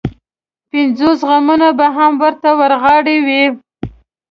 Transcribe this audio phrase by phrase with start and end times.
[0.69, 3.43] پنځوس غمونه به هم ورته ورغاړې وي.